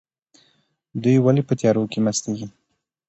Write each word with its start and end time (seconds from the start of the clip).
دوی 1.03 1.17
ولې 1.21 1.41
په 1.47 1.53
تیارو 1.59 1.89
کې 1.91 1.99
مستیږي؟ 2.05 2.47